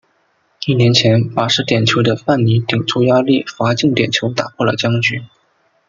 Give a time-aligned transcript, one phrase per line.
[0.65, 5.21] 一年前罚失点球的范尼顶住压力罚进点球打破了僵局。